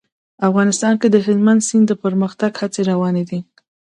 افغانستان 0.47 0.93
کې 1.01 1.07
د 1.11 1.15
هلمند 1.25 1.61
سیند 1.67 1.85
د 1.89 1.93
پرمختګ 2.03 2.51
هڅې 2.61 2.81
روانې 2.91 3.23
دي. 3.29 3.39